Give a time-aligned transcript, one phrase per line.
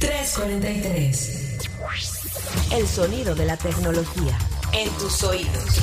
[0.00, 1.58] 343.
[2.72, 4.38] El sonido de la tecnología
[4.72, 5.80] en tus oídos.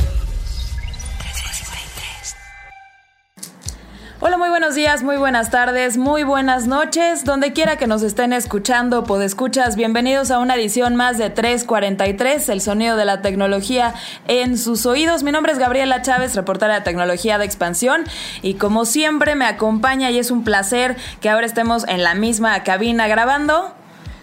[4.20, 8.34] Hola, muy buenos días, muy buenas tardes, muy buenas noches, donde quiera que nos estén
[8.34, 13.94] escuchando, escuchas, bienvenidos a una edición más de 343, el sonido de la tecnología
[14.28, 15.22] en sus oídos.
[15.22, 18.04] Mi nombre es Gabriela Chávez, reportera de tecnología de expansión,
[18.42, 22.64] y como siempre me acompaña y es un placer que ahora estemos en la misma
[22.64, 23.76] cabina grabando.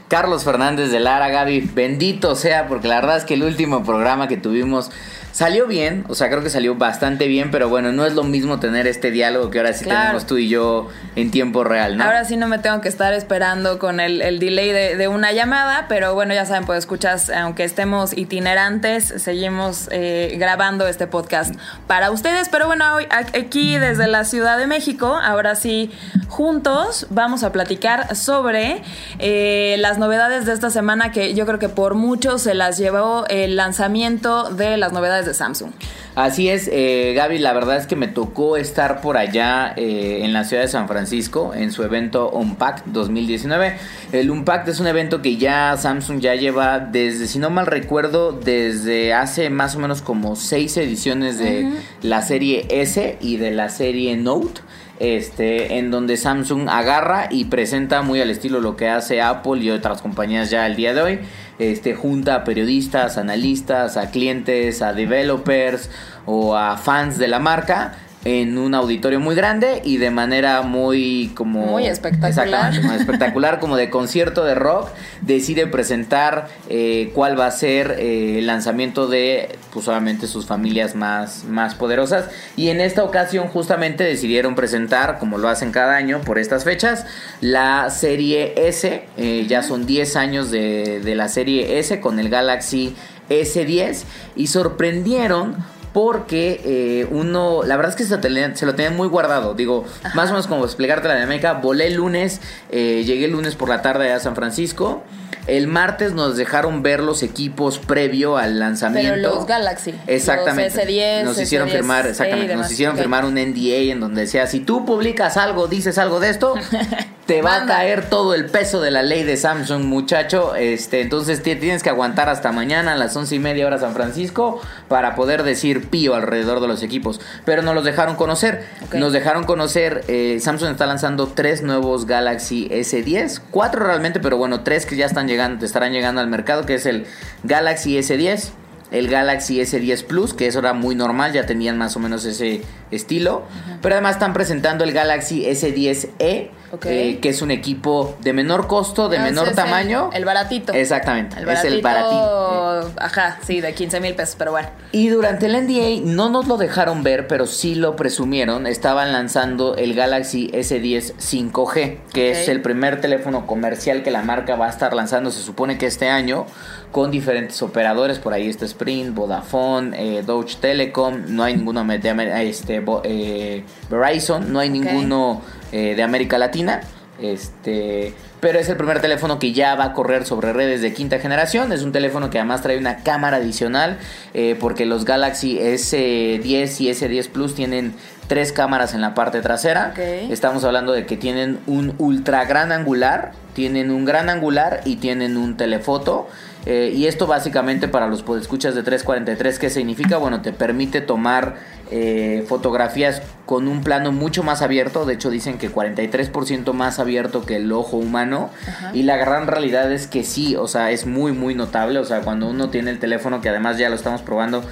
[0.09, 4.29] Carlos Fernández de Lara, Gaby, bendito sea, porque la verdad es que el último programa
[4.29, 4.91] que tuvimos
[5.35, 8.61] Salió bien, o sea, creo que salió bastante bien, pero bueno, no es lo mismo
[8.61, 12.05] tener este diálogo que ahora sí tenemos tú y yo en tiempo real, ¿no?
[12.05, 16.15] Ahora sí no me tengo que estar esperando con el, delay de, una llamada, pero
[16.15, 21.57] bueno, ya saben, pues escuchas, aunque estemos itinerantes, seguimos eh, grabando este podcast
[21.89, 22.49] para ustedes.
[22.49, 25.91] Pero bueno, hoy aquí desde la Ciudad de México, ahora sí,
[26.29, 28.83] juntos vamos a platicar sobre
[29.19, 33.25] eh, las novedades de esta semana que yo creo que por mucho se las llevó
[33.29, 35.71] el lanzamiento de las novedades de Samsung.
[36.15, 40.33] Así es, eh, Gaby, la verdad es que me tocó estar por allá eh, en
[40.33, 43.77] la ciudad de San Francisco en su evento Unpacked 2019.
[44.13, 48.33] El Unpacked es un evento que ya Samsung ya lleva desde, si no mal recuerdo,
[48.33, 51.69] desde hace más o menos como seis ediciones de
[52.03, 54.61] la serie S y de la serie Note
[55.01, 59.71] este, en donde Samsung agarra y presenta muy al estilo lo que hace Apple y
[59.71, 61.19] otras compañías ya el día de hoy.
[61.59, 65.91] Este, junta a periodistas, analistas, a clientes, a developers
[66.27, 67.95] o a fans de la marca
[68.25, 72.75] en un auditorio muy grande y de manera muy como muy espectacular.
[72.81, 74.89] como espectacular como de concierto de rock
[75.21, 80.95] decide presentar eh, cuál va a ser eh, el lanzamiento de pues obviamente sus familias
[80.95, 82.31] más más poderosas.
[82.57, 87.07] Y en esta ocasión justamente decidieron presentar como lo hacen cada año por estas fechas
[87.41, 89.05] la serie S.
[89.17, 92.95] Eh, ya son 10 años de, de la serie S con el Galaxy
[93.29, 94.05] S10
[94.37, 95.57] y sorprendieron
[95.95, 99.55] porque eh, uno, la verdad es que se, lo tenían muy guardado.
[99.55, 99.85] Digo,
[100.15, 103.69] más o menos como explicarte la dinámica, volé el lunes, eh, llegué el lunes por
[103.69, 105.05] la tarde a San Francisco.
[105.47, 109.13] El martes nos dejaron ver los equipos previo al lanzamiento.
[109.15, 109.95] Pero los Galaxy.
[110.09, 110.75] Exactamente.
[110.75, 114.61] Los S10, nos hicieron firmar, exactamente, nos hicieron firmar un NDA en donde decía, si
[114.61, 116.55] tú publicas algo, dices algo de esto,
[117.27, 120.55] te va a caer todo el peso de la ley de Samsung, muchacho.
[120.55, 124.61] Este, entonces tienes que aguantar hasta mañana a las once y media hora San Francisco
[124.89, 127.21] para poder decir pío alrededor de los equipos.
[127.45, 128.67] Pero nos los dejaron conocer.
[128.93, 130.05] Nos dejaron conocer.
[130.09, 135.07] Eh, Samsung está lanzando tres nuevos Galaxy S10, cuatro realmente, pero bueno, tres que ya
[135.07, 137.07] están llegando, estarán llegando al mercado, que es el
[137.43, 138.51] Galaxy S10
[138.91, 142.63] el Galaxy S10 Plus, que eso era muy normal, ya tenían más o menos ese
[142.93, 143.43] estilo.
[143.83, 146.51] Pero además están presentando el Galaxy S10e,
[146.85, 150.11] eh, que es un equipo de menor costo, de menor tamaño.
[150.13, 150.73] El, baratito.
[150.73, 152.93] Exactamente, es el baratito.
[152.99, 154.69] Ajá, sí, de 15 mil pesos, pero bueno.
[154.93, 158.67] Y durante el NDA no nos lo dejaron ver, pero sí lo presumieron.
[158.67, 164.57] Estaban lanzando el Galaxy S10 5G, que es el primer teléfono comercial que la marca
[164.57, 166.47] va a estar lanzando, se supone que este año,
[166.95, 168.21] con diferentes operadores.
[168.21, 171.25] Por ahí está Sprint, Vodafone, eh, Deutsche Telecom.
[171.27, 175.43] No hay ninguno de este, eh, Verizon, no hay ninguno
[175.73, 176.83] eh, de América Latina.
[177.19, 178.15] Este,
[178.45, 181.73] pero es el primer teléfono que ya va a correr sobre redes de quinta generación.
[181.73, 183.99] Es un teléfono que además trae una cámara adicional
[184.35, 187.95] eh, porque los Galaxy S10 y S10 Plus tienen
[188.27, 189.95] tres cámaras en la parte trasera.
[190.31, 195.37] Estamos hablando de que tienen un ultra gran angular, tienen un gran angular y tienen
[195.37, 196.29] un telefoto.
[196.67, 200.17] Eh, y esto básicamente para los podescuchas de 343, ¿qué significa?
[200.17, 201.57] Bueno, te permite tomar
[201.91, 207.45] eh, fotografías con un plano mucho más abierto, de hecho dicen que 43% más abierto
[207.45, 208.49] que el ojo humano
[208.95, 212.23] y la gran realidad es que sí, o sea, es muy muy notable, o sea,
[212.23, 214.65] cuando uno tiene el teléfono que además ya lo estamos probando,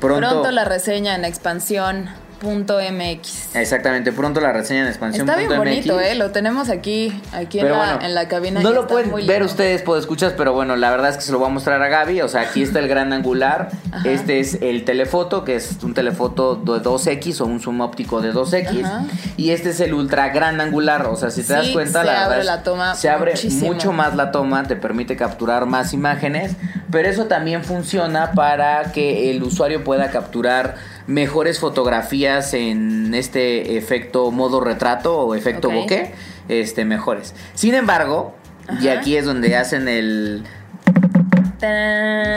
[0.00, 2.10] pronto, pronto la reseña en expansión
[2.40, 3.56] .mx.
[3.56, 5.28] Exactamente, pronto la reseña en expansión.
[5.28, 6.14] Está bien bonito, ¿eh?
[6.14, 7.68] Lo tenemos aquí, aquí en,
[8.14, 8.60] la, cabina.
[8.60, 11.38] No lo pueden ver ustedes, pues escuchas, pero bueno, la verdad es que se lo
[11.38, 12.22] voy a mostrar a Gaby.
[12.22, 13.70] O sea, aquí está el gran angular.
[14.04, 18.32] Este es el telefoto, que es un telefoto de 2X o un zoom óptico de
[18.32, 19.06] 2X.
[19.36, 21.06] Y este es el ultra gran angular.
[21.06, 22.94] O sea, si te das cuenta, se abre la toma.
[22.94, 26.52] Se abre mucho más la toma, te permite capturar más imágenes.
[26.96, 30.76] Pero eso también funciona para que el usuario pueda capturar
[31.06, 36.14] mejores fotografías en este efecto modo retrato o efecto bokeh,
[36.48, 37.34] este, mejores.
[37.52, 38.34] Sin embargo,
[38.80, 40.44] y aquí es donde hacen el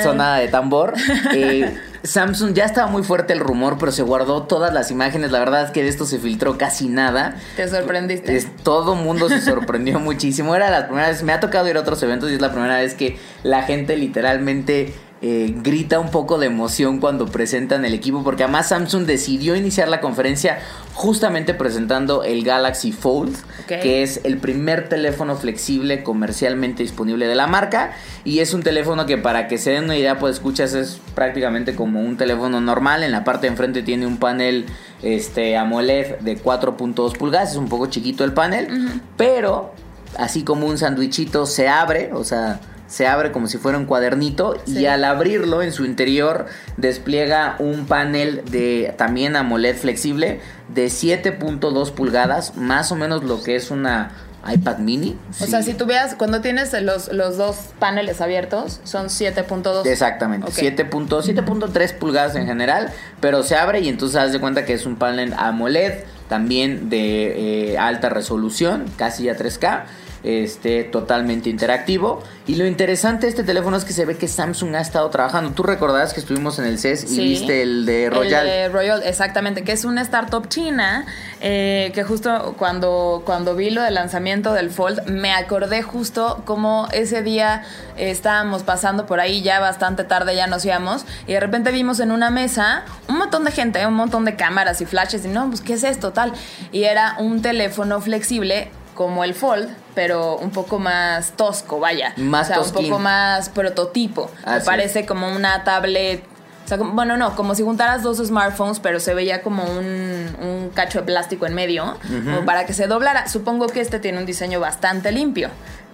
[0.03, 0.94] sonada de tambor.
[1.33, 1.73] Eh,
[2.09, 5.31] Samsung ya estaba muy fuerte el rumor, pero se guardó todas las imágenes.
[5.31, 7.35] La verdad es que de esto se filtró casi nada.
[7.56, 8.35] Te sorprendiste.
[8.35, 10.56] Es, todo mundo se sorprendió muchísimo.
[10.56, 12.77] Era la primera vez, me ha tocado ir a otros eventos y es la primera
[12.77, 14.91] vez que la gente literalmente
[15.21, 19.88] eh, grita un poco de emoción cuando presentan el equipo, porque además Samsung decidió iniciar
[19.88, 20.57] la conferencia
[21.00, 23.34] justamente presentando el Galaxy Fold,
[23.68, 27.94] que es el primer teléfono flexible comercialmente disponible de la marca,
[28.25, 31.74] y es un teléfono que para que se den una idea, pues escuchas, es prácticamente
[31.74, 34.66] como un teléfono normal, en la parte de enfrente tiene un panel
[35.01, 39.74] este, AMOLED de 4.2 pulgadas, es un poco chiquito el panel, pero
[40.18, 44.62] así como un sandwichito se abre, o sea se abre como si fuera un cuadernito
[44.65, 50.41] y al abrirlo en su interior despliega un panel de también AMOLED flexible
[50.74, 54.12] de 7.2 pulgadas, más o menos lo que es una
[54.51, 55.15] iPad mini.
[55.39, 59.86] O sea, si tú veas, cuando tienes los, los dos paneles abiertos, son 7.2.
[59.86, 64.86] Exactamente, 7.3 pulgadas en general, pero se abre y entonces haz de cuenta que es
[64.88, 69.83] un panel AMOLED, también de eh, alta resolución, casi ya 3K
[70.24, 72.24] este, totalmente interactivo.
[72.48, 75.51] Y lo interesante de este teléfono es que se ve que Samsung ha estado trabajando.
[75.51, 78.48] Tú recordarás que estuvimos en el CES y viste el de Royal.
[78.48, 81.06] El de Royal, exactamente, que es una startup china
[81.42, 86.88] eh, que justo cuando, cuando vi lo del lanzamiento del Fold, me acordé justo como
[86.92, 87.63] ese día
[87.98, 92.12] estábamos pasando por ahí ya bastante tarde, ya nos íbamos, y de repente vimos en
[92.12, 95.62] una mesa un montón de gente, un montón de cámaras y flashes, y no, pues,
[95.62, 96.12] ¿qué es esto?
[96.12, 96.33] Tal.
[96.72, 102.12] Y era un teléfono flexible como el Fold, pero un poco más tosco, vaya.
[102.18, 104.30] Más o sea, un poco más prototipo.
[104.46, 106.22] Me parece como una tablet.
[106.66, 111.00] O sea, bueno, no, como si juntaras dos smartphones, pero se veía como un, cacho
[111.00, 113.30] de plástico en medio, como para que se doblara.
[113.30, 115.50] Supongo que este tiene un diseño bastante limpio.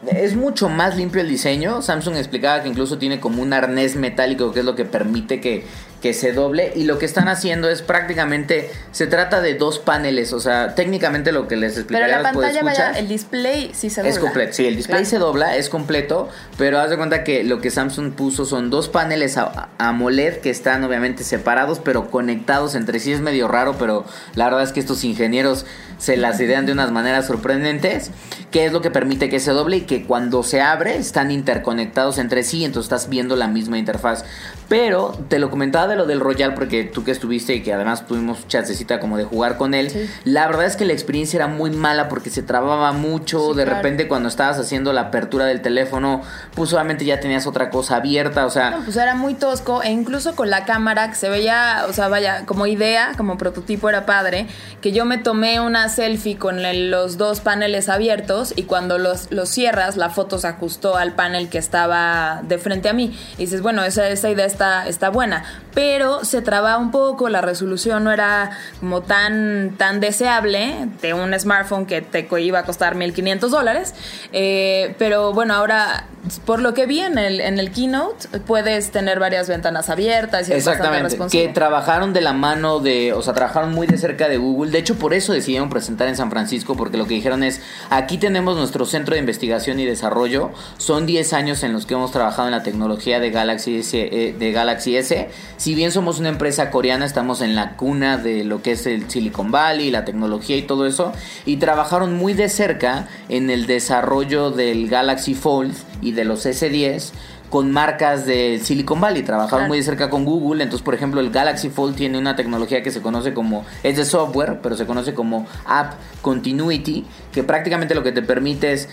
[0.08, 1.84] Es mucho más limpio el diseño.
[1.84, 5.68] Samsung explicaba que incluso tiene como un arnés metálico que es lo que permite que
[6.06, 10.34] que se doble y lo que están haciendo es prácticamente se trata de dos paneles,
[10.34, 14.02] o sea, técnicamente lo que les explicaré Pero la pantalla vaya, el display sí se
[14.02, 14.12] dobla.
[14.12, 16.30] Es completo, sí, el display se dobla, es completo,
[16.60, 19.36] pero haz de cuenta que lo que Samsung puso son dos paneles
[19.80, 24.06] AMOLED que están obviamente separados pero conectados entre sí, es medio raro, pero
[24.36, 25.66] la verdad es que estos ingenieros
[25.98, 28.12] se las idean de unas maneras sorprendentes,
[28.52, 32.18] que es lo que permite que se doble y que cuando se abre están interconectados
[32.18, 34.24] entre sí, entonces estás viendo la misma interfaz.
[34.68, 38.08] Pero te lo comentaba de lo del Royal porque tú que estuviste y que además
[38.08, 41.70] tuvimos chancecita como de jugar con él, la verdad es que la experiencia era muy
[41.70, 46.22] mala porque se trababa mucho, de repente cuando estabas haciendo la apertura del teléfono,
[46.56, 48.72] pues obviamente ya tenías otra cosa abierta, o sea...
[48.72, 52.08] No, pues era muy tosco e incluso con la cámara que se veía, o sea,
[52.08, 54.48] vaya, como idea, como prototipo era padre,
[54.82, 59.50] que yo me tomé una selfie con los dos paneles abiertos y cuando los, los
[59.50, 63.18] cierras la foto se ajustó al panel que estaba de frente a mí.
[63.38, 67.42] Y dices, bueno, esa, esa idea está, está buena, pero se traba un poco, la
[67.42, 72.96] resolución no era como tan, tan deseable de un smartphone que te iba a costar
[72.96, 73.94] 1.500 dólares,
[74.32, 76.06] eh, pero bueno, ahora
[76.46, 80.54] por lo que vi en el, en el keynote, puedes tener varias ventanas abiertas y
[80.54, 84.72] Exactamente, que trabajaron de la mano de, o sea, trabajaron muy de cerca de Google,
[84.72, 88.18] de hecho por eso decidieron presentar en San Francisco, porque lo que dijeron es, aquí
[88.18, 92.48] tenemos nuestro centro de investigación y desarrollo, son 10 años en los que hemos trabajado
[92.48, 95.30] en la tecnología de Galaxy S, eh, de Galaxy S.
[95.58, 99.10] Si bien somos una empresa coreana, estamos en la cuna de lo que es el
[99.10, 101.12] Silicon Valley, la tecnología y todo eso,
[101.46, 107.12] y trabajaron muy de cerca en el desarrollo del Galaxy Fold y de los S10
[107.56, 111.32] con marcas de Silicon Valley, trabajaron muy de cerca con Google, entonces por ejemplo el
[111.32, 115.14] Galaxy Fold tiene una tecnología que se conoce como, es de software, pero se conoce
[115.14, 118.90] como App Continuity, que prácticamente lo que te permite es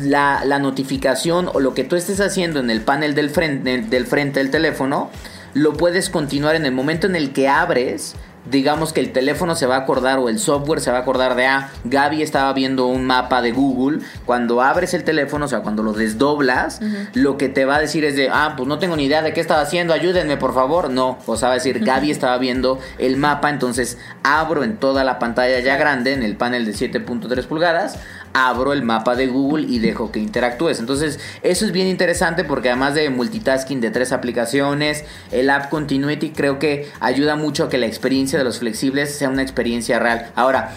[0.00, 4.06] la, la, notificación o lo que tú estés haciendo en el panel del frente, del
[4.06, 5.10] frente del teléfono,
[5.52, 8.14] lo puedes continuar en el momento en el que abres
[8.50, 11.34] digamos que el teléfono se va a acordar o el software se va a acordar
[11.36, 15.60] de, ah, Gaby estaba viendo un mapa de Google, cuando abres el teléfono, o sea,
[15.60, 16.80] cuando lo desdoblas,
[17.14, 19.32] lo que te va a decir es de, ah, pues no tengo ni idea de
[19.32, 20.90] qué estaba haciendo, ayúdenme por favor.
[20.90, 25.04] No, o sea, va a decir, Gaby estaba viendo el mapa, entonces abro en toda
[25.04, 27.98] la pantalla ya grande, en el panel de 7.3 pulgadas,
[28.36, 30.78] abro el mapa de Google y dejo que interactúes.
[30.78, 36.30] Entonces, eso es bien interesante porque además de multitasking de tres aplicaciones, el App Continuity
[36.30, 40.30] creo que ayuda mucho a que la experiencia de los flexibles sea una experiencia real.
[40.34, 40.74] Ahora,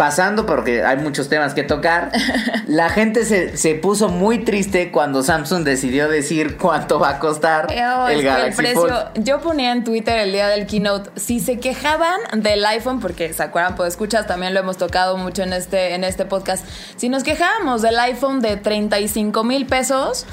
[0.00, 2.10] pasando, porque hay muchos temas que tocar,
[2.66, 8.08] la gente se, puso muy triste cuando Samsung decidió decir cuánto va a costar oh,
[8.08, 9.22] el Galaxy precio, Fold.
[9.22, 13.42] Yo ponía en Twitter el día del keynote, si se quejaban del iPhone, porque se
[13.42, 16.64] acuerdan, pues escuchas, también lo hemos tocado mucho en este, en este podcast,
[16.96, 20.24] si nos quejábamos del iPhone de 35 mil pesos,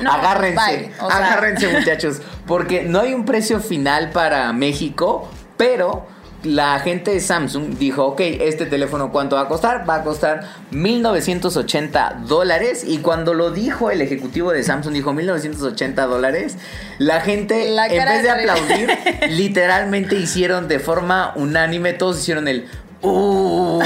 [0.00, 6.13] agárrense, agárrense muchachos, porque no hay un precio final para México, pero
[6.44, 9.88] la gente de Samsung dijo, ok, este teléfono cuánto va a costar?
[9.88, 12.84] Va a costar 1980 dólares.
[12.86, 16.56] Y cuando lo dijo el ejecutivo de Samsung, dijo 1980 dólares,
[16.98, 18.90] la gente, en vez de aplaudir,
[19.30, 22.66] literalmente hicieron de forma unánime, todos hicieron el...
[23.02, 23.80] Uh,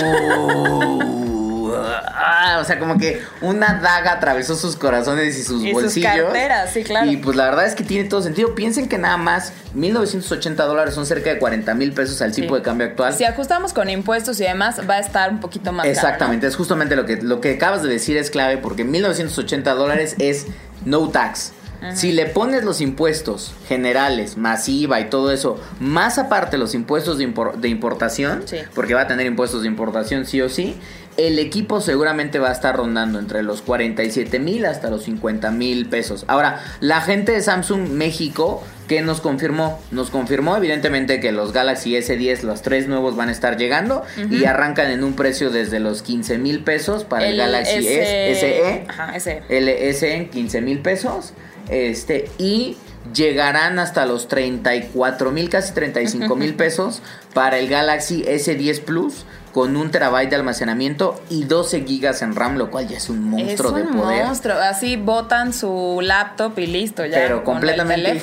[1.77, 5.93] Ah, o sea, como que una daga atravesó sus corazones y sus bolsillos.
[5.93, 7.11] Sus carteras, sí, claro.
[7.11, 8.55] Y pues la verdad es que tiene todo sentido.
[8.55, 12.63] Piensen que nada más 1980 dólares son cerca de 40 mil pesos al tipo de
[12.63, 13.15] cambio actual.
[13.15, 16.97] Si ajustamos con impuestos y demás, va a estar un poquito más Exactamente, es justamente
[16.97, 20.47] lo que, lo que acabas de decir es clave porque 1980 dólares es
[20.85, 21.53] no tax.
[21.95, 27.33] Si le pones los impuestos generales, masiva y todo eso, más aparte los impuestos de,
[27.59, 28.45] de importación,
[28.75, 30.77] porque va a tener impuestos de importación sí o sí,
[31.19, 35.87] el equipo seguramente va a estar rondando entre los 47 mil hasta los 50 mil
[35.89, 36.25] pesos.
[36.29, 39.81] Ahora, la gente de Samsung México, ¿qué nos confirmó?
[39.91, 44.45] Nos confirmó evidentemente que los Galaxy S10, los tres nuevos van a estar llegando y
[44.45, 48.87] arrancan en un precio desde los 15 mil pesos para el, Galaxy SE.
[48.87, 49.43] Ajá, SE.
[49.49, 51.33] El SE en 15 mil pesos.
[51.69, 52.77] Este, y
[53.13, 57.03] llegarán hasta los 34 mil, casi 35 mil pesos
[57.35, 62.57] para el Galaxy S10 Plus con un terabyte de almacenamiento y 12 gigas en RAM,
[62.57, 64.27] lo cual ya es un monstruo de poder.
[64.27, 67.19] monstruo, así botan su laptop y listo ya.
[67.19, 68.21] Pero completamente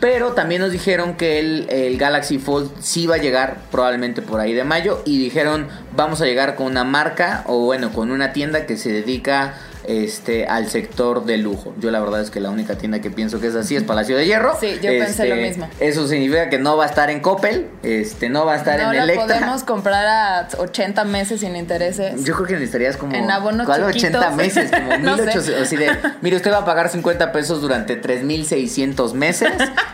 [0.00, 4.40] Pero también nos dijeron que el, el, Galaxy Fold sí va a llegar probablemente por
[4.40, 8.32] ahí de mayo y dijeron vamos a llegar con una marca o bueno con una
[8.32, 9.54] tienda que se dedica
[9.86, 11.74] este, al sector de lujo.
[11.78, 14.16] Yo la verdad es que la única tienda que pienso que es así es Palacio
[14.16, 14.56] de Hierro.
[14.58, 15.68] Sí, yo pensé lo este, mismo.
[15.80, 18.88] Eso significa que no va a estar en Coppel, este, no va a estar en
[18.88, 19.26] Electra.
[19.26, 22.24] No podemos comprar a 80 meses sin intereses.
[22.24, 23.14] Yo creo que necesitarías como...
[23.14, 24.70] En abonos ¿Cuál 80 meses?
[24.70, 29.52] Como 1800, así de, mire, usted va a pagar 50 pesos durante 3600 meses,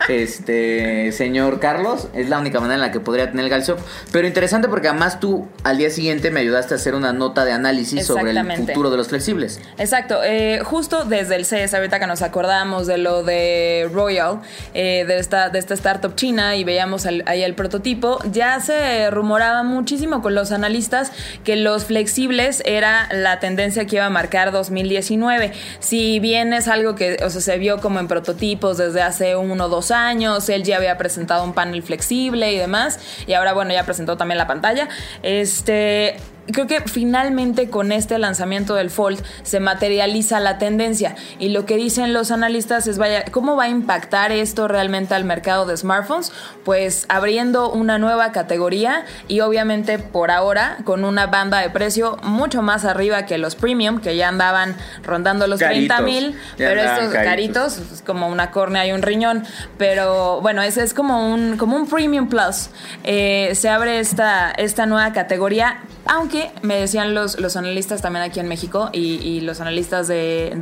[0.08, 2.08] este, señor Carlos.
[2.14, 3.78] Es la única manera en la que podría tener el Galshop.
[4.12, 7.52] Pero interesante porque además tú al día siguiente me ayudaste a hacer una nota de
[7.52, 9.60] análisis sobre el futuro de los flexibles.
[9.80, 14.42] Exacto, eh, justo desde el CES, ahorita que nos acordamos de lo de Royal,
[14.74, 19.62] eh, de, esta, de esta startup china y veíamos ahí el prototipo, ya se rumoraba
[19.62, 21.12] muchísimo con los analistas
[21.44, 25.52] que los flexibles era la tendencia que iba a marcar 2019.
[25.78, 29.64] Si bien es algo que o sea, se vio como en prototipos desde hace uno
[29.64, 33.72] o dos años, él ya había presentado un panel flexible y demás, y ahora bueno,
[33.72, 34.90] ya presentó también la pantalla.
[35.22, 36.16] Este
[36.46, 41.76] creo que finalmente con este lanzamiento del Fold se materializa la tendencia y lo que
[41.76, 46.32] dicen los analistas es vaya, ¿cómo va a impactar esto realmente al mercado de smartphones?
[46.64, 52.62] Pues abriendo una nueva categoría y obviamente por ahora con una banda de precio mucho
[52.62, 57.78] más arriba que los premium que ya andaban rondando los 30 mil, pero estos caritos,
[57.78, 59.44] es como una córnea y un riñón,
[59.78, 62.70] pero bueno, ese es como un, como un premium plus.
[63.04, 66.29] Eh, se abre esta, esta nueva categoría aunque
[66.62, 70.52] me decían los, los analistas también aquí en México y, los analistas de,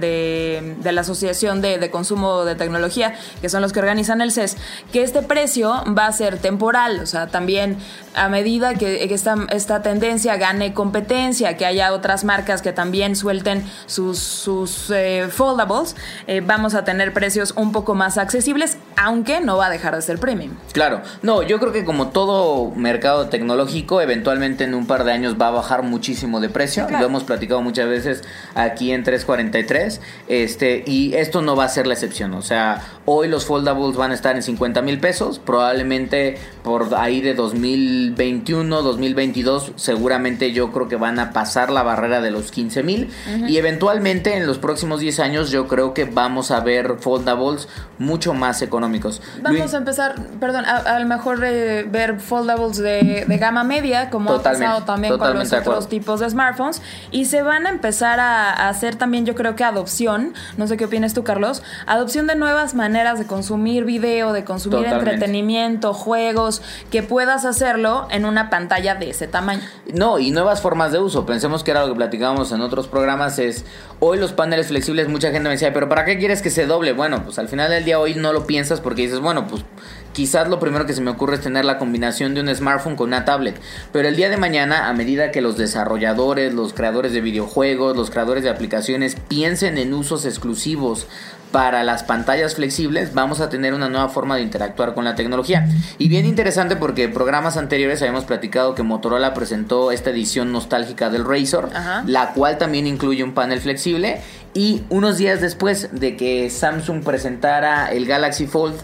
[0.82, 4.56] de, la Asociación de, Consumo de Tecnología, que son los que organizan el CES,
[4.92, 7.00] que este precio va a ser temporal.
[7.00, 7.78] O sea, también
[8.14, 13.64] a medida que, esta, esta, tendencia gane competencia, que haya otras marcas que también suelten
[13.87, 15.96] sus, sus eh, foldables,
[16.26, 20.02] eh, vamos a tener precios un poco más accesibles, aunque no va a dejar de
[20.02, 20.52] ser premium.
[20.72, 25.37] Claro, no, yo creo que como todo mercado tecnológico, eventualmente en un par de años
[25.40, 26.87] va a bajar muchísimo de precio.
[26.91, 28.23] Lo hemos platicado muchas veces
[28.55, 30.00] aquí en 343.
[30.29, 32.35] Este, y esto no va a ser la excepción.
[32.35, 35.38] O sea, hoy los foldables van a estar en 50 mil pesos.
[35.38, 42.21] Probablemente por ahí de 2021, 2022, seguramente yo creo que van a pasar la barrera
[42.21, 43.11] de los 15 mil.
[43.47, 48.35] Y eventualmente en los próximos 10 años yo creo que vamos a ver foldables mucho
[48.35, 49.21] más económicos.
[49.43, 54.43] Vamos a empezar, perdón, a, lo mejor eh, ver foldables de, gama media, como ha
[54.43, 56.83] pasado también con los otros tipos de smartphones.
[57.11, 60.85] Y se van a empezar a, hacer también, yo creo que adopción, no sé qué
[60.87, 67.02] opinas tú, Carlos, adopción de nuevas maneras de consumir video, de consumir entretenimiento, juegos, que
[67.02, 69.62] puedas hacerlo en una pantalla de ese tamaño.
[69.93, 71.26] No, y nuevas formas de uso.
[71.26, 73.64] Pensemos que era lo que platicábamos en otros programas, es
[74.00, 76.93] hoy los paneles flexibles, mucha gente me decía, pero ¿para qué quieres que se doble?
[76.93, 79.64] Bueno, pues al final del día hoy no lo piensas porque dices, bueno, pues
[80.12, 83.09] quizás lo primero que se me ocurre es tener la combinación de un smartphone con
[83.09, 83.61] una tablet.
[83.93, 88.11] Pero el día de mañana, a medida que los desarrolladores, los creadores de videojuegos, los
[88.11, 91.07] creadores de aplicaciones piensen en usos exclusivos
[91.50, 95.67] para las pantallas flexibles, vamos a tener una nueva forma de interactuar con la tecnología.
[95.99, 101.11] Y bien interesante porque en programas anteriores habíamos platicado que Motorola presentó esta edición nostálgica
[101.11, 101.71] del Razor,
[102.07, 104.21] la cual también incluye un panel flexible.
[104.55, 108.77] Y unos días después de que Samsung presentara el Galaxy Fold,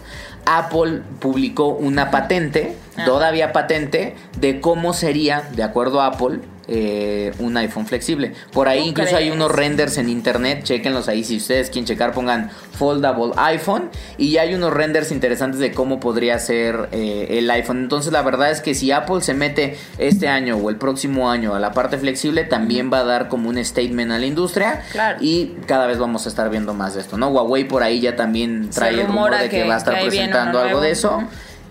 [0.45, 3.05] Apple publicó una patente, ah.
[3.05, 8.33] todavía patente, de cómo sería, de acuerdo a Apple, eh, un iPhone flexible.
[8.51, 12.49] Por ahí incluso hay unos renders en internet, chequenlos ahí si ustedes quieren checar, pongan
[12.49, 17.79] foldable iPhone y ya hay unos renders interesantes de cómo podría ser eh, el iPhone.
[17.79, 21.55] Entonces la verdad es que si Apple se mete este año o el próximo año
[21.55, 24.81] a la parte flexible, también va a dar como un statement a la industria
[25.19, 27.29] y cada vez vamos a estar viendo más de esto, ¿no?
[27.29, 30.81] Huawei por ahí ya también trae el rumor de que, va a estar presentando algo
[30.81, 31.23] de eso.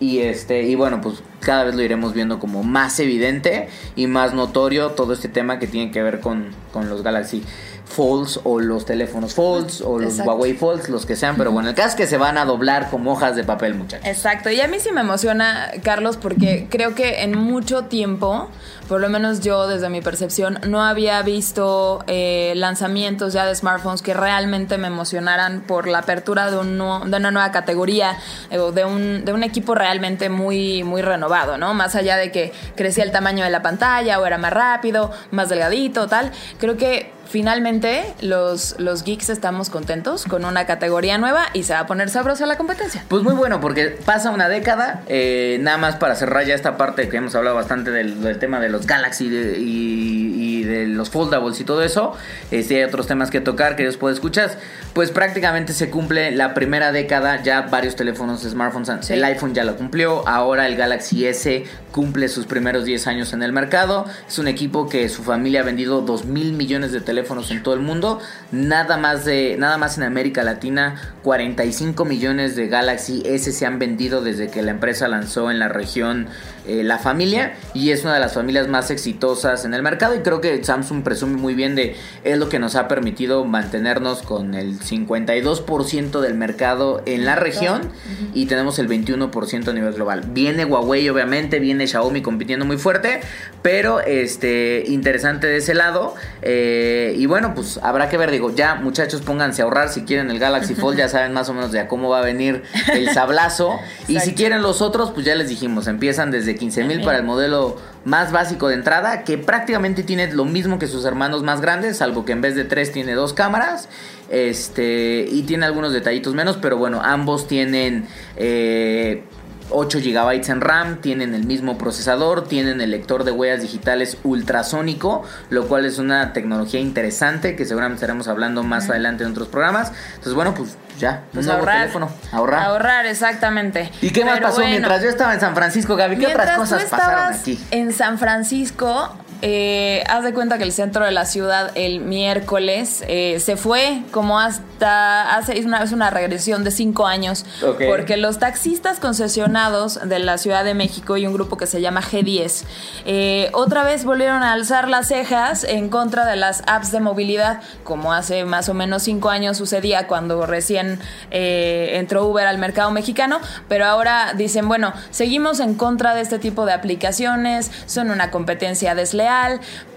[0.04, 4.34] Y este, y bueno, pues cada vez lo iremos viendo como más evidente y más
[4.34, 7.42] notorio todo este tema que tiene que ver con, con los Galaxy
[7.86, 11.74] Folds o los teléfonos Folds o los Huawei Folds, los que sean, pero bueno, el
[11.74, 14.06] caso es que se van a doblar como hojas de papel, muchachos.
[14.06, 18.48] Exacto, y a mí sí me emociona, Carlos, porque creo que en mucho tiempo,
[18.88, 24.02] por lo menos yo desde mi percepción, no había visto eh, lanzamientos ya de smartphones
[24.02, 28.18] que realmente me emocionaran por la apertura de, un, de una nueva categoría
[28.50, 31.74] eh, o de, un, de un equipo realmente muy, muy renovado, ¿no?
[31.74, 35.48] Más allá de que crecía el tamaño de la pantalla o era más rápido, más
[35.48, 41.64] delgadito, tal, creo que finalmente los, los geeks estamos contentos con una categoría nueva y
[41.64, 43.04] se va a poner sabrosa la competencia.
[43.08, 47.08] Pues muy bueno, porque pasa una década, eh, nada más para cerrar ya esta parte
[47.08, 51.82] que hemos hablado bastante del, tema de los Galaxy y, de los foldables y todo
[51.82, 52.14] eso,
[52.50, 54.56] si hay otros temas que tocar que después escuchas,
[54.94, 59.76] pues prácticamente se cumple la primera década, ya varios teléfonos, smartphones, el iPhone ya lo
[59.76, 64.46] cumplió, ahora el Galaxy S cumple sus primeros 10 años en el mercado, es un
[64.46, 67.80] equipo que su familia ha vendido 2 mil millones de teléfonos teléfonos en todo el
[67.80, 68.20] mundo.
[68.52, 73.78] Nada más de nada más en América Latina, 45 millones de Galaxy S se han
[73.78, 76.28] vendido desde que la empresa lanzó en la región
[76.66, 80.20] eh, la familia y es una de las familias más exitosas en el mercado y
[80.20, 84.54] creo que Samsung presume muy bien de es lo que nos ha permitido mantenernos con
[84.54, 87.90] el 52% del mercado en la región
[88.32, 90.22] y tenemos el 21% a nivel global.
[90.28, 93.20] Viene Huawei obviamente, viene Xiaomi compitiendo muy fuerte,
[93.60, 98.76] pero este interesante de ese lado eh, y bueno pues habrá que ver, digo ya
[98.76, 101.86] muchachos pónganse a ahorrar si quieren el Galaxy Fold ya saben más o menos de
[101.86, 105.86] cómo va a venir el sablazo y si quieren los otros pues ya les dijimos
[105.88, 110.44] empiezan desde 15 mil para el modelo más básico de entrada, que prácticamente tiene lo
[110.44, 113.88] mismo que sus hermanos más grandes, salvo que en vez de tres tiene dos cámaras.
[114.30, 119.24] Este, y tiene algunos detallitos menos, pero bueno, ambos tienen eh,
[119.70, 125.24] 8 GB en RAM, tienen el mismo procesador, tienen el lector de huellas digitales ultrasónico,
[125.50, 129.92] lo cual es una tecnología interesante que seguramente estaremos hablando más adelante en otros programas.
[130.08, 132.64] Entonces, bueno, pues ya, pues ahorrar, teléfono, ahorrar.
[132.64, 133.90] Ahorrar, exactamente.
[134.00, 136.18] ¿Y qué más pasó mientras yo estaba en San Francisco, Gaby?
[136.18, 137.58] ¿Qué otras cosas pasaron aquí?
[137.70, 143.04] En San Francisco, eh, haz de cuenta que el centro de la ciudad el miércoles
[143.08, 147.44] eh, se fue como hasta hace es una, es una regresión de cinco años.
[147.60, 152.00] Porque los taxistas concesionados de la Ciudad de México y un grupo que se llama
[152.00, 152.64] G10
[153.04, 157.60] eh, otra vez volvieron a alzar las cejas en contra de las apps de movilidad
[157.82, 160.98] como hace más o menos cinco años sucedía cuando recién
[161.30, 166.64] entró Uber al mercado mexicano pero ahora dicen bueno seguimos en contra de este tipo
[166.64, 169.33] de aplicaciones son una competencia desleal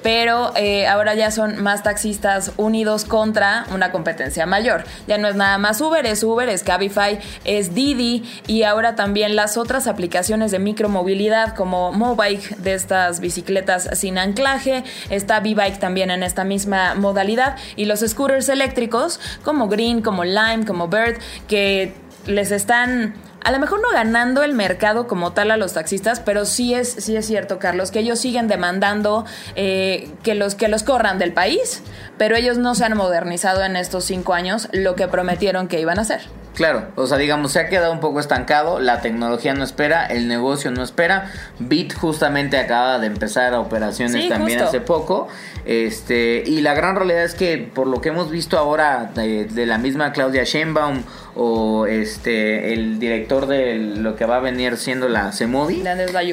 [0.03, 4.85] pero eh, ahora ya son más taxistas unidos contra una competencia mayor.
[5.07, 9.35] Ya no es nada más Uber, es Uber, es Cabify, es Didi y ahora también
[9.35, 16.11] las otras aplicaciones de micromovilidad como Mobike de estas bicicletas sin anclaje, está V-Bike también
[16.11, 21.93] en esta misma modalidad y los scooters eléctricos como Green, como Lime, como Bird que
[22.25, 23.13] les están
[23.47, 26.89] a lo mejor no ganando el mercado como tal a los taxistas, pero sí es,
[26.89, 29.23] sí es cierto, Carlos, que ellos siguen demandando
[29.55, 31.81] eh, que, los, que los corran del país,
[32.17, 35.97] pero ellos no se han modernizado en estos cinco años lo que prometieron que iban
[35.97, 36.23] a hacer.
[36.57, 40.27] Claro, o sea, digamos, se ha quedado un poco estancado, la tecnología no espera, el
[40.27, 41.31] negocio no espera.
[41.59, 45.27] Bit justamente acaba de empezar a operaciones también hace poco.
[45.65, 49.77] Este, y la gran realidad es que por lo que hemos visto ahora de, la
[49.77, 51.03] misma Claudia Sheinbaum
[51.35, 55.83] o este el director de lo que va a venir siendo la CEMOVI,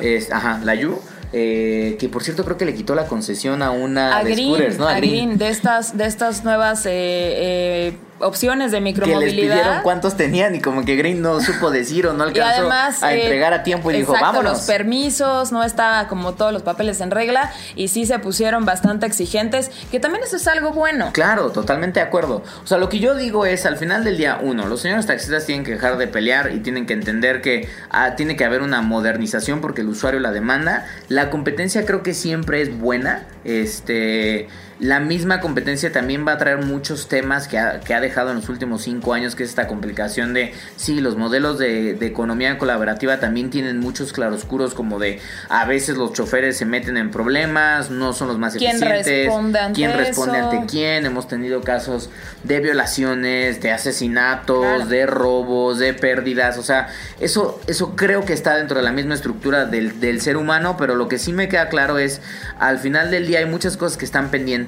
[0.03, 0.99] es, ajá, la Yu,
[1.35, 4.89] eh, que por cierto creo que le quitó la concesión a una de scooters, ¿no?
[4.89, 5.37] A, Green.
[5.37, 9.31] de estas, de estas nuevas eh, eh opciones de micromovilidad.
[9.31, 12.71] Que les pidieron cuántos tenían y como que Green no supo decir o no alcanzó
[12.71, 14.53] a eh, entregar a tiempo y dijo, vámonos.
[14.53, 19.07] los permisos, no estaba como todos los papeles en regla y sí se pusieron bastante
[19.07, 21.11] exigentes, que también eso es algo bueno.
[21.13, 22.43] Claro, totalmente de acuerdo.
[22.63, 25.47] O sea, lo que yo digo es, al final del día, uno, los señores taxistas
[25.47, 28.81] tienen que dejar de pelear y tienen que entender que ah, tiene que haber una
[28.81, 30.87] modernización porque el usuario la demanda.
[31.09, 33.27] La competencia creo que siempre es buena.
[33.45, 34.49] Este
[34.81, 38.37] la misma competencia también va a traer muchos temas que ha, que ha dejado en
[38.37, 43.19] los últimos cinco años, que es esta complicación de, sí, los modelos de, economía colaborativa
[43.19, 48.13] también tienen muchos claroscuros, como de a veces los choferes se meten en problemas, no
[48.13, 51.07] son los más ¿Quién Responde ante ¿Quién responde ante quién?
[51.07, 52.11] Hemos tenido casos
[52.43, 56.89] de violaciones, de asesinatos, de robos, de pérdidas, o sea,
[57.21, 60.95] eso, eso creo que está dentro de la misma estructura del, del ser humano, pero
[60.95, 62.21] lo que sí me queda claro es,
[62.59, 64.65] al final del día hay muchas cosas que están pendientes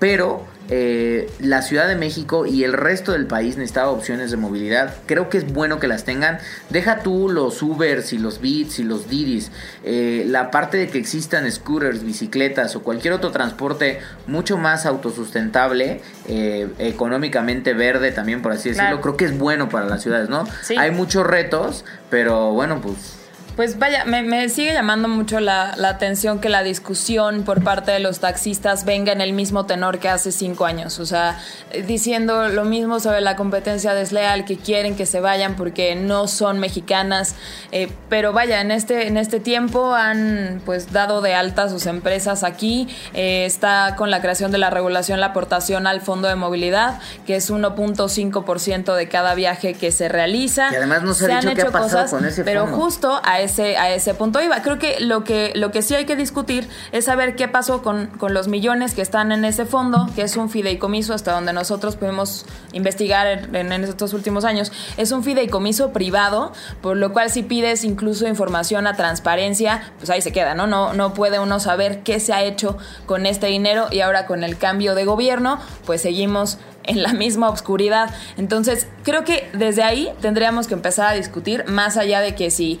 [0.00, 4.94] pero eh, la Ciudad de México y el resto del país necesitaba opciones de movilidad.
[5.06, 6.38] Creo que es bueno que las tengan.
[6.70, 9.50] Deja tú los Ubers y los Beats y los Didis.
[9.84, 16.00] Eh, la parte de que existan scooters, bicicletas o cualquier otro transporte mucho más autosustentable,
[16.28, 20.46] eh, económicamente verde también, por así decirlo, creo que es bueno para las ciudades, ¿no?
[20.78, 23.19] Hay muchos retos, pero bueno, pues
[23.60, 28.18] pues vaya, me, sigue llamando mucho la, atención que la discusión por parte de los
[28.18, 30.98] taxistas venga en el mismo tenor que hace cinco años.
[30.98, 31.38] O sea,
[31.86, 36.58] diciendo lo mismo sobre la competencia desleal, que quieren que se vayan porque no son
[36.58, 37.34] mexicanas.
[37.70, 42.44] Eh, pero vaya, en este, en este tiempo han pues dado de alta sus empresas
[42.44, 42.88] aquí.
[43.12, 47.36] Eh, está con la creación de la regulación la aportación al Fondo de Movilidad, que
[47.36, 50.70] es 1.5% de cada viaje que se realiza.
[50.72, 53.90] Y además no se, ha dicho qué ha pasado con ese Pero justo a a
[53.90, 54.62] ese punto iba.
[54.62, 58.06] Creo que lo que, lo que sí hay que discutir es saber qué pasó con,
[58.06, 61.96] con los millones que están en ese fondo, que es un fideicomiso hasta donde nosotros
[61.96, 64.72] pudimos investigar en, estos últimos años.
[64.96, 70.22] Es un fideicomiso privado, por lo cual si pides incluso información a transparencia, pues ahí
[70.22, 70.66] se queda, ¿no?
[70.66, 74.44] No, no puede uno saber qué se ha hecho con este dinero y ahora con
[74.44, 78.10] el cambio de gobierno, pues seguimos en la misma oscuridad.
[78.36, 82.80] Entonces, creo que desde ahí tendríamos que empezar a discutir, más allá de que si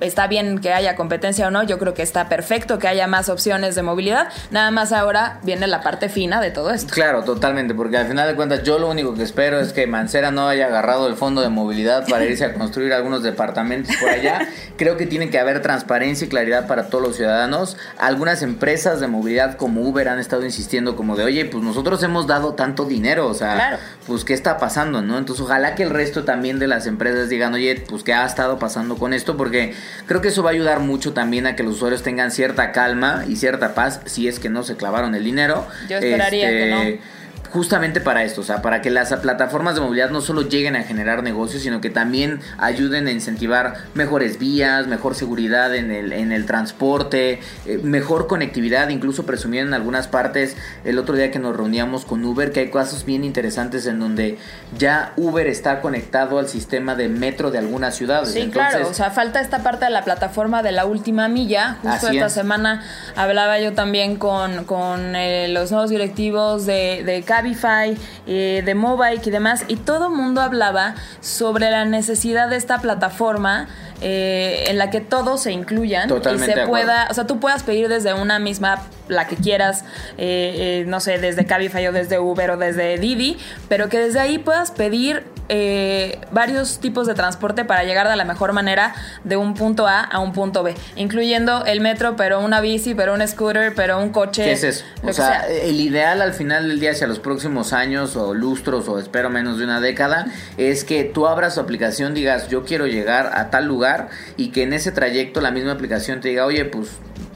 [0.00, 3.28] está bien que haya competencia o no, yo creo que está perfecto que haya más
[3.28, 6.92] opciones de movilidad, nada más ahora viene la parte fina de todo esto.
[6.92, 10.30] Claro, totalmente, porque al final de cuentas yo lo único que espero es que Mancera
[10.30, 14.48] no haya agarrado el fondo de movilidad para irse a construir algunos departamentos por allá.
[14.76, 17.76] Creo que tiene que haber transparencia y claridad para todos los ciudadanos.
[17.98, 22.26] Algunas empresas de movilidad como Uber han estado insistiendo como de, oye, pues nosotros hemos
[22.26, 25.18] dado tanto dinero, o sea, pues qué está pasando, ¿no?
[25.18, 28.58] Entonces ojalá que el resto también de las empresas digan, oye, pues qué ha estado
[28.58, 29.74] pasando con esto, porque
[30.06, 33.24] Creo que eso va a ayudar mucho también a que los usuarios tengan cierta calma
[33.28, 35.66] y cierta paz si es que no se clavaron el dinero.
[35.88, 37.00] Yo esperaría que no este,
[37.50, 40.82] justamente para esto, o sea, para que las plataformas de movilidad no solo lleguen a
[40.82, 46.32] generar negocios, sino que también ayuden a incentivar mejores vías, mejor seguridad en el, en
[46.32, 51.56] el transporte, eh, mejor conectividad, incluso presumieron en algunas partes el otro día que nos
[51.56, 54.38] reuníamos con Uber, que hay casos bien interesantes en donde
[54.76, 58.32] ya Uber está conectado al sistema de metro de algunas ciudades.
[58.32, 61.78] Sí, claro, o sea, falta esta parte de la plataforma de la última milla.
[61.82, 62.82] Justo esta semana
[63.16, 67.96] hablaba yo también con, con eh, los nuevos directivos de, de Cabify,
[68.26, 72.80] eh, de Mobike y demás, y todo el mundo hablaba sobre la necesidad de esta
[72.80, 73.68] plataforma
[74.00, 77.88] eh, en la que todos se incluyan y se pueda, o sea, tú puedas pedir
[77.88, 79.84] desde una misma, la que quieras,
[80.18, 84.38] eh, no sé, desde Cabify o desde Uber o desde Didi, pero que desde ahí
[84.38, 89.54] puedas pedir eh, varios tipos de transporte para llegar de la mejor manera de un
[89.54, 93.74] punto A a un punto B, incluyendo el metro, pero una bici, pero un scooter,
[93.74, 94.44] pero un coche.
[94.44, 94.84] ¿Qué es eso?
[95.02, 98.98] O sea, el ideal al final del día hacia los próximos años o lustros o
[98.98, 103.30] espero menos de una década es que tú abras tu aplicación, digas yo quiero llegar
[103.34, 106.88] a tal lugar y que en ese trayecto la misma aplicación te diga, oye, pues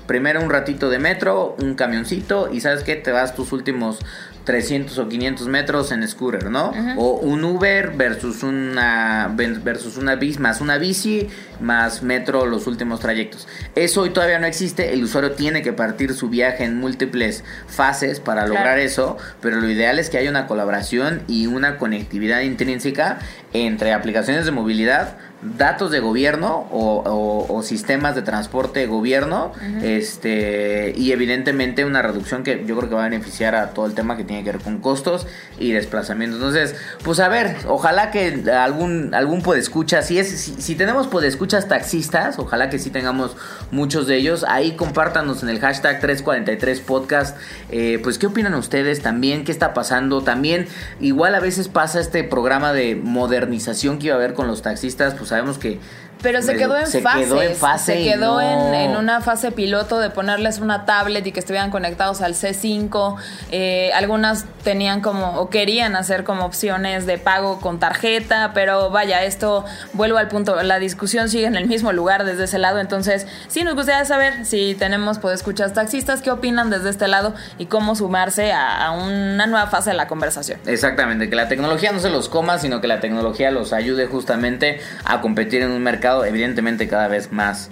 [0.07, 4.01] primero un ratito de metro, un camioncito y sabes qué, te vas tus últimos
[4.45, 6.73] 300 o 500 metros en scooter, ¿no?
[6.97, 11.29] O un Uber versus una versus una bici más una bici
[11.61, 13.47] más metro los últimos trayectos.
[13.75, 18.21] Eso hoy todavía no existe, el usuario tiene que partir su viaje en múltiples fases
[18.21, 23.19] para lograr eso, pero lo ideal es que haya una colaboración y una conectividad intrínseca
[23.53, 29.53] entre aplicaciones de movilidad datos de gobierno o, sistemas de transporte de gobierno
[29.83, 33.95] este y evidentemente una reducción que yo creo que va a beneficiar a todo el
[33.95, 35.29] tema que tiene que ver con costos
[35.61, 36.39] y desplazamientos.
[36.41, 36.75] Entonces
[37.05, 40.29] pues a ver ojalá que algún algún podescucha si es
[40.59, 43.37] si, tenemos podescuchas taxistas ojalá que sí tengamos
[43.71, 47.37] muchos de ellos ahí compártanos en el hashtag 343 podcast
[47.71, 50.67] eh, pues qué opinan ustedes también qué está pasando también
[51.01, 55.15] igual a veces pasa este programa de modernización que iba a haber con los taxistas
[55.15, 55.81] pues sabemos que
[56.23, 57.95] pero se quedó en se Quedó en fase.
[57.95, 62.35] Se quedó en, una fase piloto de ponerles una tablet y que estuvieran conectados al
[62.35, 63.17] C5.
[63.51, 69.25] Eh, algunas tenían como, o querían hacer como opciones de pago con tarjeta, pero vaya,
[69.25, 72.79] esto, vuelvo al punto, la discusión sigue en el mismo lugar desde ese lado.
[72.79, 77.35] Entonces, sí nos gustaría saber si tenemos, pues, escuchar taxistas, qué opinan desde este lado
[77.59, 80.61] y cómo sumarse a, a una nueva fase de la conversación.
[80.67, 84.81] Exactamente, que la tecnología no se los coma, sino que la tecnología los ayude justamente
[85.05, 87.71] a competir en un mercado evidentemente cada vez más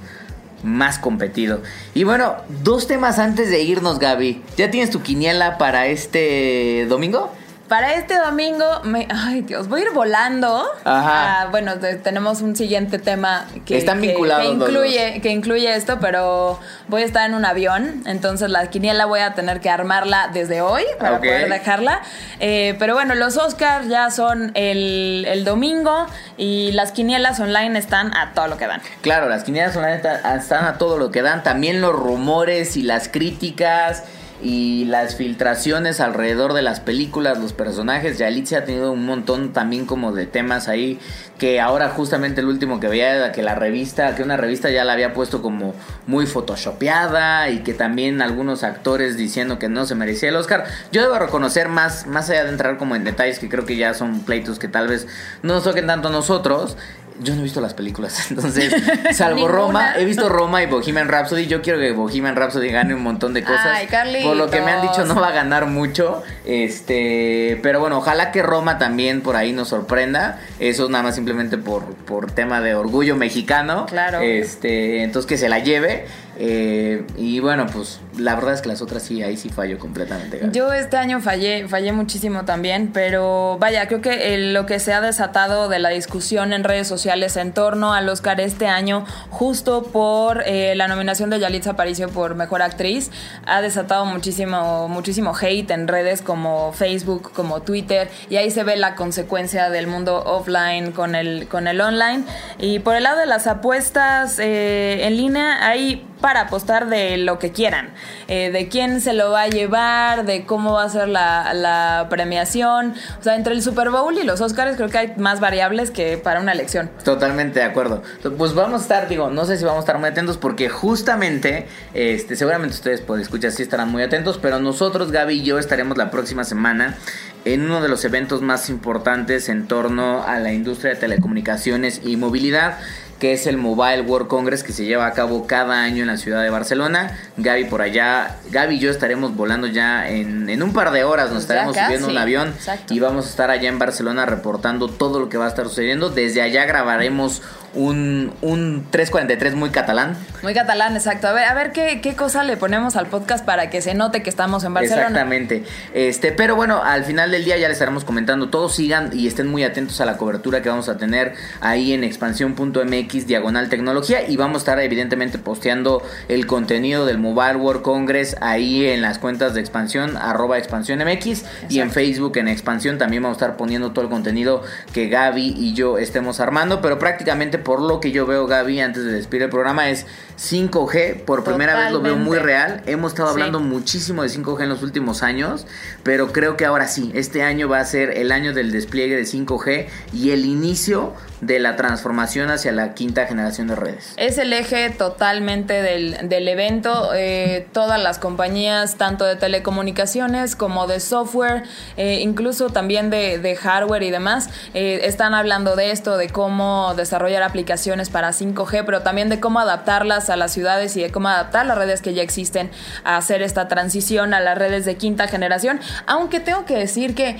[0.63, 1.63] más competido.
[1.95, 4.43] Y bueno, dos temas antes de irnos, Gaby.
[4.57, 7.33] ¿Ya tienes tu quiniela para este domingo?
[7.71, 10.65] Para este domingo, me, ay Dios, voy a ir volando.
[10.83, 11.43] Ajá.
[11.43, 16.59] Ah, bueno, tenemos un siguiente tema que, Están vinculados que, incluye, que incluye esto, pero
[16.89, 20.63] voy a estar en un avión, entonces la quiniela voy a tener que armarla desde
[20.63, 22.03] hoy para poder dejarla.
[22.41, 28.17] Eh, pero bueno, los Oscars ya son el, el, domingo y las quinielas online están
[28.17, 28.83] a todo lo que dan.
[29.01, 30.03] Claro, las quinielas online
[30.37, 31.45] están a todo lo que dan.
[31.45, 34.03] También los rumores y las críticas
[34.43, 38.19] y las filtraciones alrededor de las películas, los personajes.
[38.19, 40.99] Yalitza ha tenido un montón también como de temas ahí
[41.41, 44.85] que ahora justamente el último que veía era que la revista, que una revista ya
[44.85, 45.75] la había puesto como
[46.07, 50.65] muy photoshopeada y que también algunos actores diciendo que no se merecía el Oscar.
[50.93, 53.95] Yo debo reconocer más, más allá de entrar como en detalles que creo que ya
[53.95, 55.09] son pleitos que tal vez
[55.43, 56.77] no nos toquen tanto a nosotros,
[57.23, 58.75] yo no he visto las películas, entonces,
[59.13, 61.47] salvo Roma, he visto Roma y Bohemian Rhapsody.
[61.47, 63.67] Yo quiero que Bohemian Rhapsody gane un montón de cosas.
[63.67, 63.89] Ay,
[64.23, 66.23] Por lo que me han dicho, no va a ganar mucho.
[66.45, 70.41] Este, pero bueno, ojalá que Roma también por ahí nos sorprenda.
[70.59, 73.87] Eso es nada más simplemente por, por tema de orgullo mexicano.
[73.87, 74.21] Claro.
[74.21, 76.07] Este, entonces que se la lleve.
[76.43, 80.41] Eh, y bueno, pues la verdad es que las otras sí, ahí sí fallo completamente.
[80.53, 85.03] Yo este año fallé, fallé muchísimo también, pero vaya, creo que lo que se ha
[85.03, 90.43] desatado de la discusión en redes sociales en torno al Oscar este año, justo por
[90.47, 93.11] eh, la nominación de Yalitza Aparicio por Mejor Actriz,
[93.45, 98.77] ha desatado muchísimo, muchísimo hate en redes como Facebook, como Twitter, y ahí se ve
[98.77, 102.25] la consecuencia del mundo offline con el, con el online.
[102.59, 107.53] Y por el lado de las apuestas eh, en línea, hay apostar de lo que
[107.53, 107.91] quieran,
[108.29, 112.95] eh, de quién se lo va a llevar, de cómo va a ser la, premiación.
[113.19, 116.19] O sea, entre el Super Bowl y los Oscars creo que hay más variables que
[116.19, 116.91] para una elección.
[117.05, 118.03] Totalmente de acuerdo.
[118.37, 121.67] Pues vamos a estar, digo, no sé si vamos a estar muy atentos porque justamente,
[121.95, 125.97] este, seguramente ustedes pueden escuchar, sí estarán muy atentos, pero nosotros, Gaby y yo, estaremos
[125.97, 126.97] la próxima semana
[127.45, 132.17] en uno de los eventos más importantes en torno a la industria de telecomunicaciones y
[132.17, 132.79] movilidad
[133.21, 136.17] que es el Mobile World Congress que se lleva a cabo cada año en la
[136.17, 137.17] ciudad de Barcelona.
[137.37, 141.35] Gaby por allá, Gaby y yo estaremos volando ya en, un par de horas, nos
[141.35, 142.55] pues estaremos subiendo un avión
[142.89, 146.11] y vamos a estar allá en Barcelona reportando todo lo que va a estar sucediendo.
[146.11, 147.43] Desde allá grabaremos
[147.75, 150.17] un, un 343 muy catalán.
[150.43, 151.29] Muy catalán, exacto.
[151.29, 154.23] A ver, a ver qué, qué, cosa le ponemos al podcast para que se note
[154.23, 155.03] que estamos en Barcelona.
[155.03, 155.65] Exactamente.
[155.93, 158.49] Este, pero bueno, al final del día ya les estaremos comentando.
[158.49, 162.05] Todos sigan y estén muy atentos a la cobertura que vamos a tener ahí en
[162.05, 164.27] expansión.mx diagonal tecnología.
[164.27, 169.19] Y vamos a estar evidentemente posteando el contenido del Mobile World Congress ahí en las
[169.19, 171.45] cuentas de expansión, arroba expansión MX.
[171.69, 174.63] Y en Facebook en expansión también vamos a estar poniendo todo el contenido
[174.95, 176.81] que Gaby y yo estemos armando.
[176.81, 180.07] Pero prácticamente por lo que yo veo, Gaby, antes de despedir el programa, es
[180.41, 181.25] 5G.
[181.25, 182.83] Por primera vez lo veo muy real.
[182.87, 185.67] Hemos estado hablando muchísimo de 5G en los últimos años,
[186.03, 189.25] pero creo que ahora sí, este año va a ser el año del despliegue de
[189.25, 194.13] 5G y el inicio de la transformación hacia la quinta generación de redes.
[194.17, 197.11] Es el eje totalmente del, evento.
[197.15, 201.65] Eh, todas las compañías, tanto de telecomunicaciones como de software,
[201.97, 207.43] eh, incluso también de, hardware y demás, eh, están hablando de esto, de cómo desarrollar
[207.43, 211.67] aplicaciones para 5G, pero también de cómo adaptarlas a las ciudades y de cómo adaptar
[211.67, 212.71] las redes que ya existen
[213.05, 215.81] a hacer esta transición a las redes de quinta generación.
[216.07, 217.39] Aunque tengo que decir que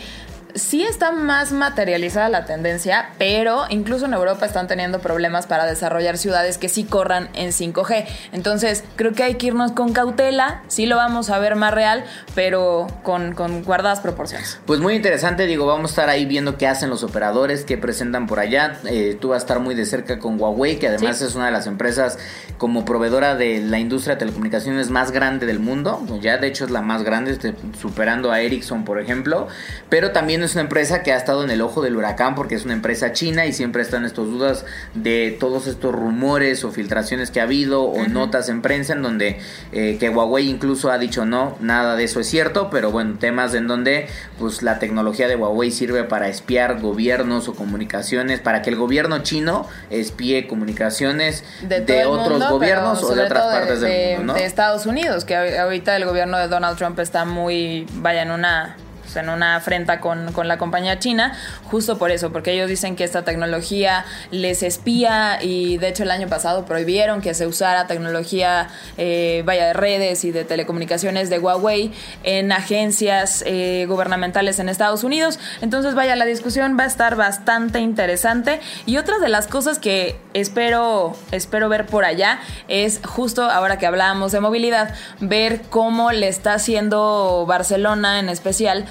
[0.55, 6.19] sí está más materializada la tendencia, pero incluso en Europa están teniendo problemas para desarrollar
[6.19, 8.07] ciudades que sí corran en 5G.
[8.33, 12.05] Entonces, creo que hay que irnos con cautela, sí lo vamos a ver más real,
[12.35, 13.35] pero con,
[13.65, 14.61] guardadas proporciones.
[14.67, 18.27] Pues muy interesante, digo, vamos a estar ahí viendo qué hacen los operadores, qué presentan
[18.27, 18.79] por allá.
[18.87, 21.53] Eh, tú vas a estar muy de cerca con Huawei, que además es una de
[21.53, 22.19] las empresas
[22.59, 26.01] como proveedora de la industria de telecomunicaciones más grande del mundo.
[26.21, 29.49] Ya de hecho es la más grande, este, superando a Ericsson, por ejemplo.
[29.89, 32.65] Pero también es una empresa que ha estado en el ojo del huracán porque es
[32.65, 37.41] una empresa china y siempre están estas dudas de todos estos rumores o filtraciones que
[37.41, 39.41] ha habido o notas en prensa en donde
[39.73, 43.55] eh, que Huawei incluso ha dicho no, nada de eso es cierto, pero bueno, temas
[43.55, 48.71] en donde pues la tecnología de Huawei sirve para espiar gobiernos o comunicaciones, para que
[48.71, 54.45] el gobierno chino espíe comunicaciones de, otros gobiernos o de otras partes del mundo, De
[54.45, 58.77] Estados Unidos, que ahorita el gobierno de Donald Trump está muy, vaya, en una
[59.17, 63.25] en una afrenta con, la compañía china, justo por eso, porque ellos dicen que esta
[63.25, 69.43] tecnología les espía y de hecho el año pasado prohibieron que se usara tecnología, eh,
[69.45, 71.93] vaya, de redes y de telecomunicaciones de Huawei
[72.23, 75.39] en agencias eh, gubernamentales en Estados Unidos.
[75.61, 78.61] Entonces, vaya, la discusión va a estar bastante interesante.
[78.87, 83.87] Y otra de las cosas que espero, espero ver por allá es justo ahora que
[83.87, 88.87] hablábamos de movilidad, ver cómo le está haciendo Barcelona en especial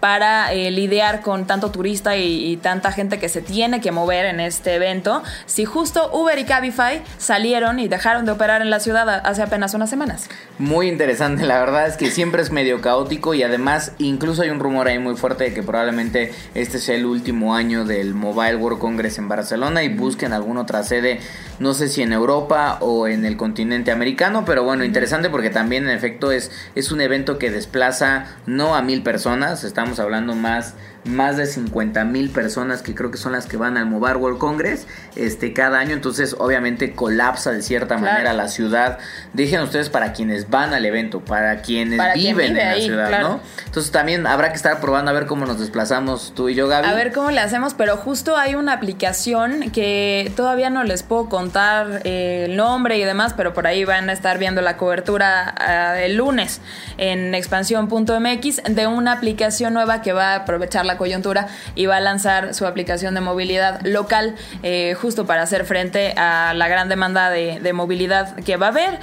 [0.00, 4.40] para eh, lidiar con tanto turista y, tanta gente que se tiene que mover en
[4.40, 9.08] este evento, si justo Uber y Cabify salieron y dejaron de operar en la ciudad
[9.24, 10.28] hace apenas unas semanas.
[10.58, 14.58] Muy interesante, la verdad es que siempre es medio caótico y además incluso hay un
[14.58, 18.80] rumor ahí muy fuerte de que probablemente este sea el último año del Mobile World
[18.80, 21.20] Congress en Barcelona y busquen alguna otra sede,
[21.58, 25.84] no sé si en Europa o en el continente americano, pero bueno, interesante porque también
[25.84, 30.74] en efecto es, es un evento que desplaza no a mil personas, estamos hablando más
[31.04, 34.38] más de 50 mil personas que creo que son las que van al Mobile World
[34.38, 35.94] Congress este, cada año.
[35.94, 38.98] Entonces, obviamente, colapsa de cierta manera la ciudad.
[39.32, 43.40] Dejen ustedes para quienes van al evento, para quienes viven en la ciudad, ¿no?
[43.64, 46.86] Entonces, también habrá que estar probando a ver cómo nos desplazamos tú y yo, Gaby.
[46.86, 51.28] A ver cómo le hacemos, pero justo hay una aplicación que todavía no les puedo
[51.28, 55.54] contar eh, el nombre y demás, pero por ahí van a estar viendo la cobertura
[55.58, 56.60] ah, el lunes
[56.96, 61.46] en expansión.mx de una aplicación nueva que va a aprovechar la coyuntura
[61.76, 66.52] y va a lanzar su aplicación de movilidad local eh, justo para hacer frente a
[66.54, 68.98] la gran demanda de, de movilidad que va a haber.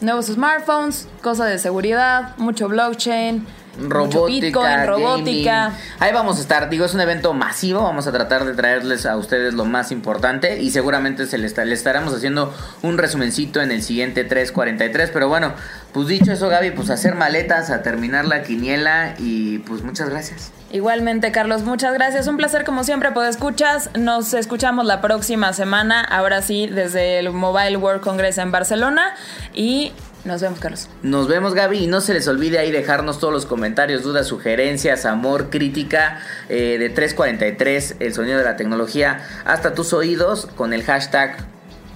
[0.00, 3.46] Nuevos smartphones, cosas de seguridad, mucho blockchain,
[3.78, 5.72] robótica, robótica.
[5.98, 6.70] Ahí vamos a estar.
[6.70, 7.82] Digo, es un evento masivo.
[7.82, 10.60] Vamos a tratar de traerles a ustedes lo más importante.
[10.60, 15.10] Y seguramente se les, les estaremos haciendo un resumencito en el siguiente 343.
[15.10, 15.52] Pero bueno,
[15.92, 19.14] pues dicho eso, Gaby, pues hacer maletas, a terminar la quiniela.
[19.18, 20.52] Y pues muchas gracias.
[20.72, 22.28] Igualmente, Carlos, muchas gracias.
[22.28, 23.90] Un placer, como siempre, por escuchas.
[23.98, 26.00] Nos escuchamos la próxima semana.
[26.00, 29.14] Ahora sí, desde el Mobile World Congress en Barcelona.
[29.52, 29.92] Y
[30.24, 30.88] nos vemos, Carlos.
[31.02, 31.84] Nos vemos, Gaby.
[31.84, 36.76] Y no se les olvide ahí dejarnos todos los comentarios, dudas, sugerencias, amor, crítica eh,
[36.78, 41.36] de 343, el sonido de la tecnología, hasta tus oídos con el hashtag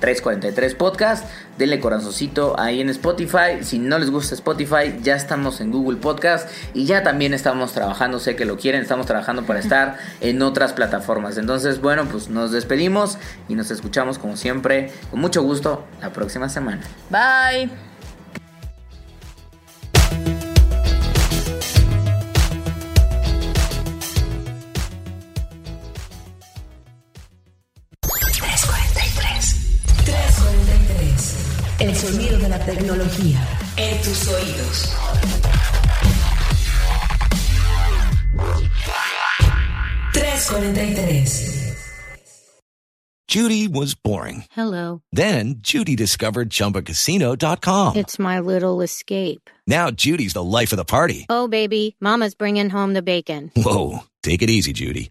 [0.00, 1.24] 343 Podcast.
[1.58, 3.62] Denle corazoncito ahí en Spotify.
[3.62, 8.18] Si no les gusta Spotify, ya estamos en Google Podcast y ya también estamos trabajando,
[8.18, 11.38] sé que lo quieren, estamos trabajando para estar en otras plataformas.
[11.38, 16.48] Entonces, bueno, pues nos despedimos y nos escuchamos como siempre, con mucho gusto, la próxima
[16.48, 16.82] semana.
[17.10, 17.93] Bye.
[32.04, 33.40] Sonido de la tecnología
[33.76, 34.94] en tus oídos.
[43.26, 44.44] Judy was boring.
[44.50, 45.00] Hello.
[45.12, 47.96] Then Judy discovered chumbacasino.com.
[47.96, 49.50] It's my little escape.
[49.66, 51.26] Now Judy's the life of the party.
[51.28, 53.50] Oh, baby, Mama's bringing home the bacon.
[53.56, 54.00] Whoa.
[54.22, 55.10] Take it easy, Judy.